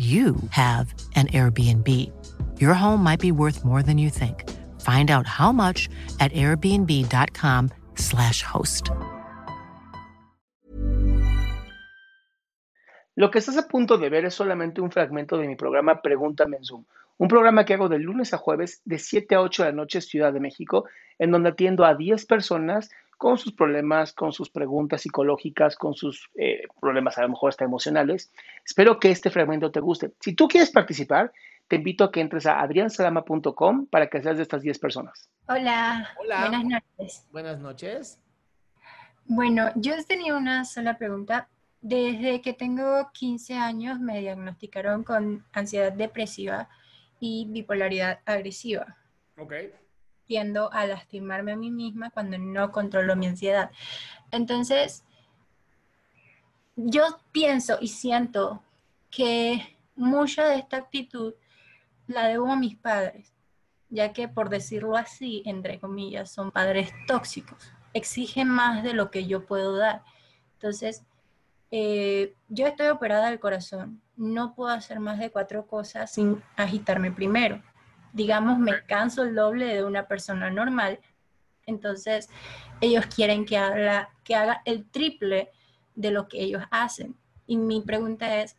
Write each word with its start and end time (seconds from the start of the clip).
you 0.00 0.36
have 0.50 0.92
an 1.14 1.28
Airbnb. 1.28 1.86
Your 2.58 2.72
home 2.72 3.02
might 3.02 3.20
be 3.20 3.32
worth 3.32 3.66
more 3.66 3.82
than 3.82 3.98
you 3.98 4.08
think. 4.08 4.48
Find 4.80 5.10
out 5.10 5.26
how 5.26 5.52
much 5.52 5.90
at 6.20 6.32
airbnb.com/slash 6.32 8.42
host. 8.42 8.88
Lo 13.14 13.30
que 13.30 13.40
estás 13.40 13.58
a 13.58 13.68
punto 13.68 13.98
de 13.98 14.08
ver 14.08 14.24
es 14.24 14.32
solamente 14.32 14.80
un 14.80 14.90
fragmento 14.90 15.36
de 15.36 15.46
mi 15.46 15.54
programa 15.54 16.00
Pregúntame 16.00 16.56
en 16.56 16.64
Zoom, 16.64 16.86
un 17.18 17.28
programa 17.28 17.66
que 17.66 17.74
hago 17.74 17.90
de 17.90 17.98
lunes 17.98 18.32
a 18.32 18.38
jueves 18.38 18.80
de 18.86 18.98
7 18.98 19.34
a 19.34 19.42
8 19.42 19.64
de 19.64 19.68
la 19.68 19.76
noche 19.76 20.00
Ciudad 20.00 20.32
de 20.32 20.40
México, 20.40 20.86
en 21.18 21.30
donde 21.30 21.50
atiendo 21.50 21.84
a 21.84 21.94
10 21.94 22.24
personas 22.24 22.88
con 23.20 23.36
sus 23.36 23.52
problemas, 23.52 24.14
con 24.14 24.32
sus 24.32 24.48
preguntas 24.48 25.02
psicológicas, 25.02 25.76
con 25.76 25.92
sus 25.92 26.30
eh, 26.36 26.62
problemas 26.80 27.18
a 27.18 27.22
lo 27.22 27.28
mejor 27.28 27.50
hasta 27.50 27.66
emocionales. 27.66 28.32
Espero 28.64 28.98
que 28.98 29.10
este 29.10 29.28
fragmento 29.28 29.70
te 29.70 29.78
guste. 29.78 30.12
Si 30.20 30.34
tú 30.34 30.48
quieres 30.48 30.70
participar, 30.70 31.30
te 31.68 31.76
invito 31.76 32.04
a 32.04 32.10
que 32.10 32.22
entres 32.22 32.46
a 32.46 32.62
adriansalama.com 32.62 33.88
para 33.88 34.06
que 34.08 34.22
seas 34.22 34.38
de 34.38 34.42
estas 34.42 34.62
10 34.62 34.78
personas. 34.78 35.28
Hola. 35.48 36.08
Hola. 36.18 36.40
Buenas 36.48 36.64
noches. 36.64 37.26
Buenas 37.30 37.60
noches. 37.60 38.18
Bueno, 39.26 39.70
yo 39.74 40.02
tenía 40.08 40.34
una 40.34 40.64
sola 40.64 40.96
pregunta. 40.96 41.50
Desde 41.82 42.40
que 42.40 42.54
tengo 42.54 43.10
15 43.12 43.52
años 43.52 44.00
me 44.00 44.20
diagnosticaron 44.20 45.04
con 45.04 45.44
ansiedad 45.52 45.92
depresiva 45.92 46.70
y 47.20 47.46
bipolaridad 47.50 48.20
agresiva. 48.24 48.96
Ok. 49.36 49.52
Tiendo 50.30 50.72
a 50.72 50.86
lastimarme 50.86 51.50
a 51.50 51.56
mí 51.56 51.72
misma 51.72 52.10
cuando 52.10 52.38
no 52.38 52.70
controlo 52.70 53.16
mi 53.16 53.26
ansiedad. 53.26 53.72
Entonces, 54.30 55.02
yo 56.76 57.02
pienso 57.32 57.78
y 57.80 57.88
siento 57.88 58.62
que 59.10 59.76
mucha 59.96 60.44
de 60.44 60.54
esta 60.54 60.76
actitud 60.76 61.34
la 62.06 62.28
debo 62.28 62.48
a 62.52 62.54
mis 62.54 62.76
padres, 62.76 63.34
ya 63.88 64.12
que 64.12 64.28
por 64.28 64.50
decirlo 64.50 64.96
así, 64.96 65.42
entre 65.46 65.80
comillas, 65.80 66.30
son 66.30 66.52
padres 66.52 66.92
tóxicos, 67.08 67.72
exigen 67.92 68.48
más 68.48 68.84
de 68.84 68.94
lo 68.94 69.10
que 69.10 69.26
yo 69.26 69.46
puedo 69.46 69.78
dar. 69.78 70.04
Entonces, 70.52 71.02
eh, 71.72 72.36
yo 72.48 72.68
estoy 72.68 72.86
operada 72.86 73.30
del 73.30 73.40
corazón, 73.40 74.00
no 74.14 74.54
puedo 74.54 74.70
hacer 74.70 75.00
más 75.00 75.18
de 75.18 75.32
cuatro 75.32 75.66
cosas 75.66 76.12
sin 76.12 76.40
agitarme 76.56 77.10
primero. 77.10 77.60
Digamos, 78.12 78.58
me 78.58 78.84
canso 78.84 79.22
el 79.22 79.34
doble 79.34 79.74
de 79.74 79.84
una 79.84 80.06
persona 80.08 80.50
normal, 80.50 80.98
entonces 81.66 82.28
ellos 82.80 83.06
quieren 83.06 83.44
que 83.44 83.56
haga, 83.56 84.10
que 84.24 84.34
haga 84.34 84.62
el 84.64 84.88
triple 84.90 85.50
de 85.94 86.10
lo 86.10 86.28
que 86.28 86.40
ellos 86.42 86.62
hacen. 86.70 87.16
Y 87.46 87.56
mi 87.56 87.80
pregunta 87.80 88.42
es, 88.42 88.56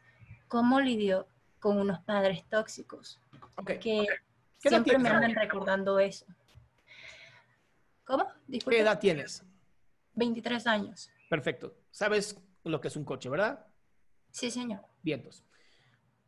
¿cómo 0.47 0.79
lidio 0.79 1.27
con 1.59 1.77
unos 1.77 1.99
padres 1.99 2.43
tóxicos? 2.49 3.19
Que 3.65 3.79
¿Qué 3.79 4.69
edad 4.69 4.83
siempre 4.83 4.97
me 4.99 5.09
andan 5.09 5.33
recordando 5.33 5.99
eso. 5.99 6.25
¿Cómo? 8.03 8.27
¿Qué 8.69 8.79
edad 8.79 8.99
tienes? 8.99 9.43
23 10.13 10.67
años. 10.67 11.09
Perfecto. 11.29 11.75
Sabes 11.89 12.39
lo 12.63 12.79
que 12.79 12.89
es 12.89 12.95
un 12.95 13.05
coche, 13.05 13.29
¿verdad? 13.29 13.65
Sí, 14.29 14.51
señor. 14.51 14.81
Vientos. 15.01 15.43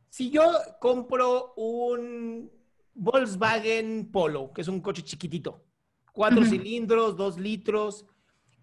Si 0.10 0.30
yo 0.30 0.52
compro 0.80 1.54
un 1.56 2.52
Volkswagen 2.96 4.10
Polo, 4.12 4.52
que 4.54 4.62
es 4.62 4.68
un 4.68 4.82
coche 4.82 5.04
chiquitito, 5.04 5.64
cuatro 6.12 6.44
cilindros, 6.46 7.18
dos 7.18 7.38
litros, 7.38 8.06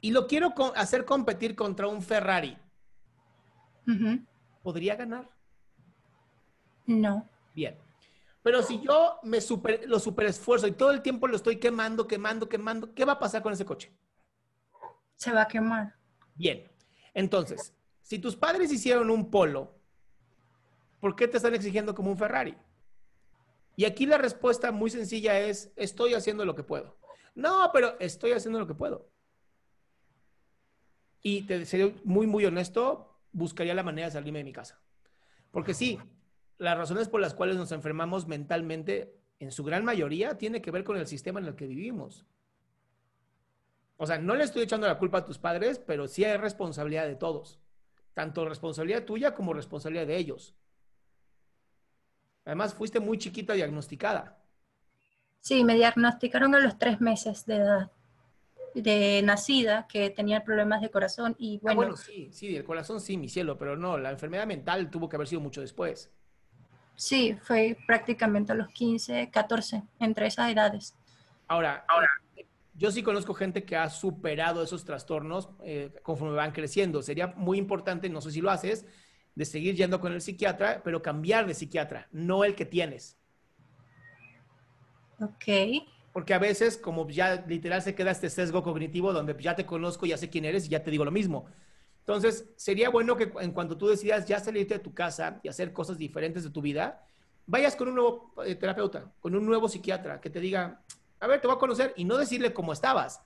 y 0.00 0.10
lo 0.12 0.26
quiero 0.26 0.54
hacer 0.76 1.04
competir 1.04 1.54
contra 1.54 1.88
un 1.88 2.02
Ferrari. 2.02 2.56
¿podría 4.62 4.94
ganar? 4.94 5.28
No. 6.86 7.28
Bien. 7.54 7.76
Pero 8.42 8.62
si 8.62 8.80
yo 8.80 9.18
me 9.22 9.40
super, 9.40 9.82
lo 9.86 9.98
super 9.98 10.26
esfuerzo 10.26 10.66
y 10.66 10.72
todo 10.72 10.92
el 10.92 11.02
tiempo 11.02 11.26
lo 11.26 11.36
estoy 11.36 11.56
quemando, 11.56 12.06
quemando, 12.06 12.48
quemando, 12.48 12.94
¿qué 12.94 13.04
va 13.04 13.14
a 13.14 13.18
pasar 13.18 13.42
con 13.42 13.52
ese 13.52 13.64
coche? 13.64 13.92
Se 15.16 15.32
va 15.32 15.42
a 15.42 15.48
quemar. 15.48 15.94
Bien. 16.34 16.70
Entonces, 17.12 17.74
si 18.00 18.18
tus 18.18 18.36
padres 18.36 18.72
hicieron 18.72 19.10
un 19.10 19.30
Polo, 19.30 19.74
¿por 21.00 21.16
qué 21.16 21.28
te 21.28 21.36
están 21.36 21.54
exigiendo 21.54 21.94
como 21.94 22.10
un 22.10 22.16
Ferrari? 22.16 22.56
Y 23.76 23.84
aquí 23.84 24.06
la 24.06 24.18
respuesta 24.18 24.72
muy 24.72 24.90
sencilla 24.90 25.38
es, 25.40 25.72
estoy 25.76 26.14
haciendo 26.14 26.44
lo 26.44 26.54
que 26.54 26.62
puedo. 26.62 26.98
No, 27.34 27.70
pero 27.72 27.98
estoy 28.00 28.32
haciendo 28.32 28.58
lo 28.58 28.66
que 28.66 28.74
puedo. 28.74 29.08
Y 31.22 31.42
te 31.42 31.64
seré 31.64 31.94
muy, 32.04 32.26
muy 32.26 32.44
honesto, 32.44 33.20
buscaría 33.32 33.74
la 33.74 33.82
manera 33.82 34.08
de 34.08 34.12
salirme 34.12 34.40
de 34.40 34.44
mi 34.44 34.52
casa. 34.52 34.80
Porque 35.50 35.74
sí, 35.74 35.98
las 36.58 36.76
razones 36.76 37.08
por 37.08 37.20
las 37.20 37.34
cuales 37.34 37.56
nos 37.56 37.72
enfermamos 37.72 38.26
mentalmente, 38.26 39.16
en 39.38 39.52
su 39.52 39.64
gran 39.64 39.84
mayoría, 39.84 40.36
tiene 40.36 40.60
que 40.60 40.70
ver 40.70 40.84
con 40.84 40.96
el 40.96 41.06
sistema 41.06 41.40
en 41.40 41.46
el 41.46 41.56
que 41.56 41.66
vivimos. 41.66 42.26
O 43.96 44.06
sea, 44.06 44.18
no 44.18 44.34
le 44.34 44.44
estoy 44.44 44.62
echando 44.62 44.86
la 44.86 44.98
culpa 44.98 45.18
a 45.18 45.24
tus 45.24 45.38
padres, 45.38 45.78
pero 45.78 46.08
sí 46.08 46.24
hay 46.24 46.36
responsabilidad 46.36 47.06
de 47.06 47.16
todos. 47.16 47.60
Tanto 48.14 48.48
responsabilidad 48.48 49.04
tuya 49.04 49.34
como 49.34 49.52
responsabilidad 49.52 50.06
de 50.06 50.16
ellos. 50.16 50.54
Además, 52.44 52.74
fuiste 52.74 53.00
muy 53.00 53.18
chiquita 53.18 53.54
diagnosticada. 53.54 54.44
Sí, 55.40 55.64
me 55.64 55.74
diagnosticaron 55.74 56.54
a 56.54 56.60
los 56.60 56.78
tres 56.78 57.02
meses 57.02 57.44
de 57.44 57.56
edad 57.56 57.90
de 58.74 59.22
nacida 59.24 59.86
que 59.88 60.10
tenía 60.10 60.44
problemas 60.44 60.82
de 60.82 60.90
corazón 60.90 61.36
y 61.38 61.58
Ah, 61.64 61.72
bueno, 61.74 61.86
bueno, 61.86 61.96
sí, 61.96 62.30
sí, 62.32 62.54
el 62.56 62.64
corazón 62.64 63.00
sí, 63.00 63.16
mi 63.16 63.28
cielo, 63.28 63.56
pero 63.56 63.76
no, 63.76 63.96
la 63.98 64.10
enfermedad 64.10 64.46
mental 64.46 64.90
tuvo 64.90 65.08
que 65.08 65.16
haber 65.16 65.28
sido 65.28 65.40
mucho 65.40 65.60
después. 65.62 66.12
sí, 66.94 67.36
fue 67.42 67.76
prácticamente 67.84 68.52
a 68.52 68.54
los 68.54 68.68
15, 68.68 69.28
14, 69.32 69.82
entre 69.98 70.28
esas 70.28 70.50
edades. 70.52 70.94
Ahora, 71.48 71.90
yo 72.74 72.90
sí 72.92 73.02
conozco 73.02 73.34
gente 73.34 73.64
que 73.64 73.76
ha 73.76 73.90
superado 73.90 74.62
esos 74.62 74.84
trastornos 74.84 75.50
eh, 75.64 75.92
conforme 76.02 76.36
van 76.36 76.52
creciendo. 76.52 77.02
Sería 77.02 77.28
muy 77.28 77.58
importante, 77.58 78.08
no 78.10 78.20
sé 78.20 78.30
si 78.32 78.40
lo 78.40 78.50
haces, 78.50 78.86
de 79.40 79.46
seguir 79.46 79.74
yendo 79.74 80.00
con 80.00 80.12
el 80.12 80.20
psiquiatra, 80.20 80.82
pero 80.84 81.00
cambiar 81.00 81.46
de 81.46 81.54
psiquiatra, 81.54 82.06
no 82.12 82.44
el 82.44 82.54
que 82.54 82.66
tienes. 82.66 83.16
Ok, 85.18 85.86
Porque 86.12 86.34
a 86.34 86.38
veces, 86.38 86.76
como 86.76 87.08
ya 87.08 87.36
literal 87.46 87.80
se 87.80 87.94
queda 87.94 88.10
este 88.10 88.28
sesgo 88.28 88.62
cognitivo 88.62 89.14
donde 89.14 89.34
ya 89.40 89.56
te 89.56 89.64
conozco, 89.64 90.04
ya 90.04 90.18
sé 90.18 90.28
quién 90.28 90.44
eres 90.44 90.66
y 90.66 90.68
ya 90.68 90.82
te 90.82 90.90
digo 90.90 91.06
lo 91.06 91.10
mismo. 91.10 91.46
Entonces, 92.00 92.50
sería 92.56 92.90
bueno 92.90 93.16
que 93.16 93.32
en 93.40 93.52
cuanto 93.52 93.78
tú 93.78 93.88
decidas 93.88 94.26
ya 94.26 94.40
salirte 94.40 94.74
de 94.74 94.80
tu 94.80 94.92
casa 94.92 95.40
y 95.42 95.48
hacer 95.48 95.72
cosas 95.72 95.96
diferentes 95.96 96.44
de 96.44 96.50
tu 96.50 96.60
vida, 96.60 97.02
vayas 97.46 97.76
con 97.76 97.88
un 97.88 97.94
nuevo 97.94 98.34
eh, 98.44 98.56
terapeuta, 98.56 99.10
con 99.20 99.34
un 99.34 99.46
nuevo 99.46 99.70
psiquiatra 99.70 100.20
que 100.20 100.28
te 100.28 100.40
diga, 100.40 100.82
a 101.18 101.26
ver, 101.26 101.40
te 101.40 101.46
voy 101.46 101.56
a 101.56 101.58
conocer 101.58 101.94
y 101.96 102.04
no 102.04 102.18
decirle 102.18 102.52
cómo 102.52 102.74
estabas. 102.74 103.22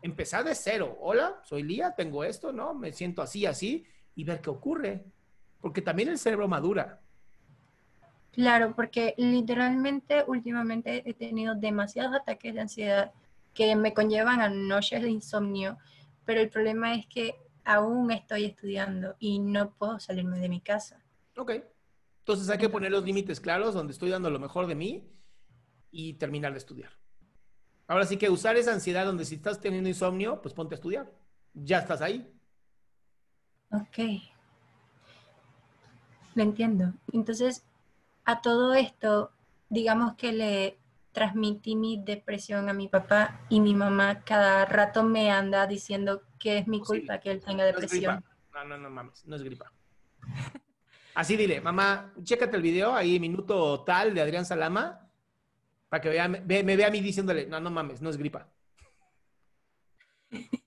Empezar 0.00 0.44
de 0.44 0.54
cero. 0.54 0.96
Hola, 1.00 1.40
soy 1.42 1.64
Lía, 1.64 1.92
tengo 1.96 2.22
esto, 2.22 2.52
¿no? 2.52 2.72
Me 2.72 2.92
siento 2.92 3.20
así, 3.20 3.46
así 3.46 3.84
y 4.14 4.22
ver 4.22 4.40
qué 4.40 4.50
ocurre. 4.50 5.04
Porque 5.64 5.80
también 5.80 6.10
el 6.10 6.18
cerebro 6.18 6.46
madura. 6.46 7.00
Claro, 8.32 8.74
porque 8.76 9.14
literalmente 9.16 10.22
últimamente 10.26 11.02
he 11.08 11.14
tenido 11.14 11.54
demasiados 11.54 12.14
ataques 12.14 12.52
de 12.52 12.60
ansiedad 12.60 13.12
que 13.54 13.74
me 13.74 13.94
conllevan 13.94 14.42
a 14.42 14.50
noches 14.50 15.00
de 15.00 15.08
insomnio, 15.08 15.78
pero 16.26 16.42
el 16.42 16.50
problema 16.50 16.94
es 16.94 17.06
que 17.06 17.36
aún 17.64 18.10
estoy 18.10 18.44
estudiando 18.44 19.16
y 19.18 19.38
no 19.38 19.70
puedo 19.70 19.98
salirme 19.98 20.38
de 20.38 20.50
mi 20.50 20.60
casa. 20.60 21.02
Ok. 21.34 21.52
Entonces 22.18 22.50
hay 22.50 22.58
que 22.58 22.68
poner 22.68 22.92
los 22.92 23.02
límites 23.02 23.40
claros 23.40 23.72
donde 23.72 23.94
estoy 23.94 24.10
dando 24.10 24.28
lo 24.28 24.38
mejor 24.38 24.66
de 24.66 24.74
mí 24.74 25.10
y 25.90 26.12
terminar 26.18 26.52
de 26.52 26.58
estudiar. 26.58 26.90
Ahora 27.86 28.04
sí 28.04 28.18
que 28.18 28.28
usar 28.28 28.58
esa 28.58 28.74
ansiedad 28.74 29.06
donde 29.06 29.24
si 29.24 29.36
estás 29.36 29.62
teniendo 29.62 29.88
insomnio, 29.88 30.42
pues 30.42 30.52
ponte 30.52 30.74
a 30.74 30.76
estudiar. 30.76 31.10
Ya 31.54 31.78
estás 31.78 32.02
ahí. 32.02 32.30
Ok. 33.70 34.33
Lo 36.34 36.42
entiendo. 36.42 36.92
Entonces, 37.12 37.64
a 38.24 38.40
todo 38.42 38.74
esto, 38.74 39.30
digamos 39.68 40.14
que 40.14 40.32
le 40.32 40.78
transmití 41.12 41.76
mi 41.76 42.02
depresión 42.02 42.68
a 42.68 42.72
mi 42.72 42.88
papá 42.88 43.40
y 43.48 43.60
mi 43.60 43.74
mamá 43.74 44.24
cada 44.24 44.64
rato 44.64 45.04
me 45.04 45.30
anda 45.30 45.66
diciendo 45.66 46.22
que 46.38 46.58
es 46.58 46.66
mi 46.66 46.80
culpa 46.80 47.20
que 47.20 47.30
él 47.30 47.40
tenga 47.40 47.64
depresión. 47.64 48.24
No, 48.52 48.64
no, 48.64 48.76
no 48.76 48.90
mames, 48.90 49.24
no 49.24 49.36
es 49.36 49.42
gripa. 49.42 49.72
Así 51.14 51.36
dile, 51.36 51.60
mamá, 51.60 52.12
chécate 52.22 52.56
el 52.56 52.62
video 52.62 52.94
ahí, 52.94 53.20
minuto 53.20 53.84
tal 53.84 54.12
de 54.12 54.20
Adrián 54.20 54.44
Salama, 54.44 55.08
para 55.88 56.00
que 56.00 56.08
vea, 56.08 56.26
me, 56.26 56.40
me 56.40 56.76
vea 56.76 56.88
a 56.88 56.90
mí 56.90 57.00
diciéndole, 57.00 57.46
no, 57.46 57.60
no 57.60 57.70
mames, 57.70 58.02
no 58.02 58.10
es 58.10 58.16
gripa. 58.16 58.48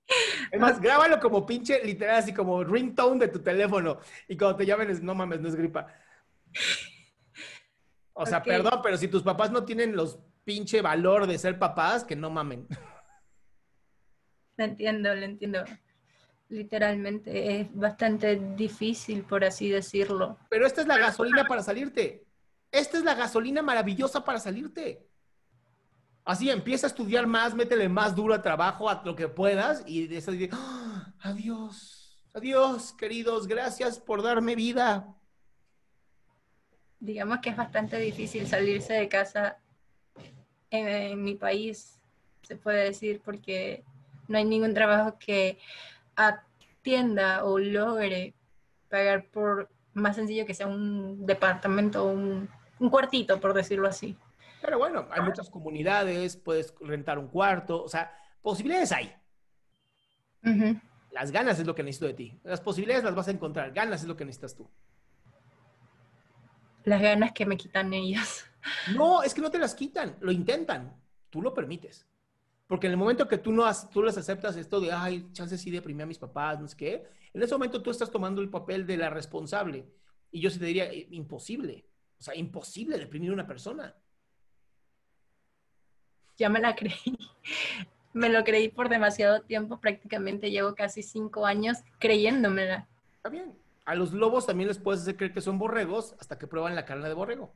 Es 0.51 0.59
más, 0.59 0.79
grábalo 0.79 1.19
como 1.19 1.45
pinche, 1.45 1.83
literal, 1.83 2.17
así 2.17 2.33
como 2.33 2.63
ringtone 2.63 3.25
de 3.25 3.31
tu 3.31 3.39
teléfono. 3.39 3.99
Y 4.27 4.37
cuando 4.37 4.57
te 4.57 4.65
llamen, 4.65 5.05
no 5.05 5.15
mames, 5.15 5.41
no 5.41 5.47
es 5.47 5.55
gripa. 5.55 5.87
O 8.13 8.25
sea, 8.25 8.41
perdón, 8.41 8.79
pero 8.81 8.97
si 8.97 9.07
tus 9.07 9.23
papás 9.23 9.51
no 9.51 9.63
tienen 9.63 9.95
los 9.95 10.19
pinche 10.43 10.81
valor 10.81 11.27
de 11.27 11.37
ser 11.37 11.59
papás, 11.59 12.03
que 12.03 12.15
no 12.15 12.29
mamen. 12.29 12.67
Lo 14.55 14.65
entiendo, 14.65 15.13
lo 15.13 15.21
entiendo. 15.21 15.63
Literalmente 16.49 17.59
es 17.59 17.75
bastante 17.75 18.37
difícil, 18.55 19.23
por 19.23 19.43
así 19.43 19.69
decirlo. 19.69 20.37
Pero 20.49 20.65
esta 20.65 20.81
es 20.81 20.87
la 20.87 20.97
gasolina 20.97 21.45
para 21.45 21.61
salirte. 21.61 22.25
Esta 22.71 22.97
es 22.97 23.03
la 23.03 23.13
gasolina 23.13 23.61
maravillosa 23.61 24.23
para 24.23 24.39
salirte. 24.39 25.05
Así 26.27 26.49
empieza 26.49 26.87
a 26.87 26.89
estudiar 26.89 27.25
más, 27.25 27.55
métele 27.55 27.87
más 27.87 28.13
duro 28.13 28.33
al 28.33 28.41
trabajo, 28.41 28.89
a 28.89 29.01
lo 29.05 29.15
que 29.15 29.29
puedas, 29.29 29.81
y 29.85 30.07
de 30.07 30.17
eso 30.17 30.33
¡Ah! 30.51 31.13
adiós, 31.21 32.19
adiós, 32.33 32.91
queridos, 32.91 33.47
gracias 33.47 33.97
por 33.97 34.21
darme 34.21 34.53
vida. 34.53 35.15
Digamos 36.99 37.39
que 37.39 37.51
es 37.51 37.55
bastante 37.55 37.97
difícil 37.97 38.45
salirse 38.45 38.95
de 38.95 39.07
casa 39.07 39.59
en, 40.69 41.23
mi 41.23 41.35
país, 41.35 41.97
se 42.41 42.57
puede 42.57 42.83
decir, 42.83 43.21
porque 43.23 43.85
no 44.27 44.37
hay 44.37 44.43
ningún 44.43 44.73
trabajo 44.73 45.17
que 45.17 45.57
atienda 46.17 47.45
o 47.45 47.57
logre 47.57 48.33
pagar 48.89 49.23
por 49.27 49.69
más 49.93 50.17
sencillo 50.17 50.45
que 50.45 50.53
sea 50.53 50.67
un 50.67 51.25
departamento, 51.25 52.03
un, 52.03 52.49
un 52.79 52.89
cuartito, 52.89 53.39
por 53.39 53.53
decirlo 53.53 53.87
así. 53.87 54.17
Pero 54.61 54.79
bueno, 54.79 55.07
hay 55.11 55.21
muchas 55.21 55.49
comunidades, 55.49 56.37
puedes 56.37 56.73
rentar 56.79 57.19
un 57.19 57.27
cuarto, 57.27 57.83
o 57.83 57.87
sea, 57.87 58.11
posibilidades 58.41 58.91
hay. 58.91 59.13
Las 61.11 61.31
ganas 61.31 61.59
es 61.59 61.67
lo 61.67 61.75
que 61.75 61.83
necesito 61.83 62.07
de 62.07 62.13
ti. 62.13 62.39
Las 62.43 62.61
posibilidades 62.61 63.03
las 63.03 63.15
vas 63.15 63.27
a 63.27 63.31
encontrar, 63.31 63.71
ganas 63.71 64.01
es 64.01 64.07
lo 64.07 64.15
que 64.15 64.25
necesitas 64.25 64.55
tú. 64.55 64.69
Las 66.85 67.01
ganas 67.01 67.33
que 67.33 67.45
me 67.45 67.57
quitan 67.57 67.93
ellos. 67.93 68.45
No, 68.95 69.23
es 69.23 69.33
que 69.33 69.41
no 69.41 69.51
te 69.51 69.59
las 69.59 69.75
quitan, 69.75 70.17
lo 70.21 70.31
intentan, 70.31 71.01
tú 71.29 71.41
lo 71.41 71.53
permites. 71.53 72.07
Porque 72.67 72.87
en 72.87 72.91
el 72.91 72.97
momento 72.97 73.27
que 73.27 73.37
tú 73.37 73.51
no 73.51 73.65
has, 73.65 73.89
tú 73.89 74.03
les 74.03 74.17
aceptas 74.17 74.57
esto 74.57 74.79
de, 74.79 74.91
ay, 74.91 75.29
chances 75.31 75.61
sí 75.61 75.71
deprimí 75.71 76.03
a 76.03 76.05
mis 76.05 76.19
papás, 76.19 76.59
no 76.59 76.67
sé 76.67 76.75
qué, 76.75 77.07
en 77.33 77.43
ese 77.43 77.53
momento 77.53 77.81
tú 77.81 77.91
estás 77.91 78.11
tomando 78.11 78.41
el 78.41 78.49
papel 78.49 78.85
de 78.85 78.97
la 78.97 79.09
responsable. 79.09 79.85
Y 80.31 80.41
yo 80.41 80.49
sí 80.49 80.59
te 80.59 80.65
diría, 80.65 80.85
eh, 80.91 81.07
imposible. 81.11 81.87
O 82.19 82.23
sea, 82.23 82.35
imposible 82.35 82.97
deprimir 82.97 83.29
a 83.29 83.33
una 83.33 83.47
persona 83.47 83.95
ya 86.37 86.49
me 86.49 86.59
la 86.59 86.75
creí. 86.75 86.93
Me 88.13 88.29
lo 88.29 88.43
creí 88.43 88.69
por 88.69 88.89
demasiado 88.89 89.41
tiempo, 89.41 89.79
prácticamente 89.79 90.49
llevo 90.49 90.73
casi 90.73 91.03
cinco 91.03 91.45
años 91.45 91.77
creyéndomela. 91.99 92.87
Está 93.13 93.29
bien. 93.29 93.55
A 93.85 93.93
los 93.93 94.11
lobos 94.11 94.47
también 94.47 94.67
les 94.69 94.79
puedes 94.79 95.01
hacer 95.01 95.17
creer 95.17 95.33
que 95.33 95.41
son 95.41 95.59
borregos 95.59 96.15
hasta 96.19 96.39
que 96.39 96.47
prueban 96.47 96.73
la 96.73 96.83
carne 96.83 97.07
de 97.09 97.13
borrego. 97.13 97.53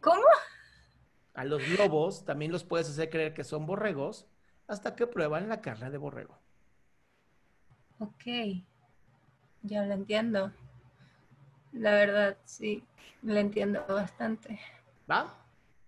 ¿Cómo? 0.00 0.24
A 1.34 1.44
los 1.44 1.66
lobos 1.68 2.24
también 2.24 2.50
los 2.50 2.64
puedes 2.64 2.88
hacer 2.90 3.10
creer 3.10 3.32
que 3.32 3.44
son 3.44 3.64
borregos 3.64 4.26
hasta 4.66 4.96
que 4.96 5.06
prueban 5.06 5.48
la 5.48 5.60
carne 5.60 5.90
de 5.90 5.98
borrego. 5.98 6.36
Ok, 8.00 8.24
ya 9.62 9.84
lo 9.84 9.94
entiendo. 9.94 10.52
La 11.72 11.92
verdad, 11.92 12.36
sí, 12.44 12.82
lo 13.22 13.36
entiendo 13.36 13.84
bastante. 13.88 14.58
¿Va? 15.10 15.45